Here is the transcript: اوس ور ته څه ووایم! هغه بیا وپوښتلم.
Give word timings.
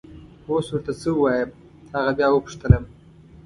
اوس 0.49 0.67
ور 0.73 0.81
ته 0.85 0.91
څه 1.01 1.09
ووایم! 1.13 1.49
هغه 1.97 2.11
بیا 2.17 2.27
وپوښتلم. 2.31 2.83